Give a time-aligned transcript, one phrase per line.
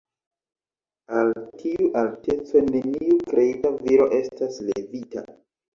[1.19, 1.29] Al
[1.61, 5.31] tiu alteco neniu kreita viro estas levita.